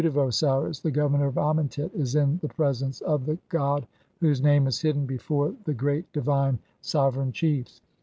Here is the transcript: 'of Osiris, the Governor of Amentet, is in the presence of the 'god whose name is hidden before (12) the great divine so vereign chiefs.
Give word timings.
'of 0.03 0.17
Osiris, 0.17 0.79
the 0.79 0.89
Governor 0.89 1.27
of 1.27 1.37
Amentet, 1.37 1.93
is 1.93 2.15
in 2.15 2.39
the 2.41 2.47
presence 2.47 3.01
of 3.01 3.27
the 3.27 3.37
'god 3.49 3.85
whose 4.19 4.41
name 4.41 4.65
is 4.65 4.81
hidden 4.81 5.05
before 5.05 5.49
(12) 5.49 5.63
the 5.65 5.73
great 5.75 6.11
divine 6.11 6.57
so 6.81 7.11
vereign 7.11 7.31
chiefs. 7.31 7.81